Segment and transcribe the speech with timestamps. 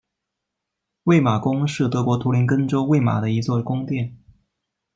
[1.03, 4.17] 魏玛宫是德国图林根州魏玛的一座宫殿。